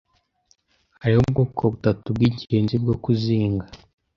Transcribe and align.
Hariho 1.01 1.19
ubwoko 1.23 1.61
butatu 1.73 2.07
bwingenzi 2.15 2.75
bwo 2.83 2.95
kuzinga 3.03 3.65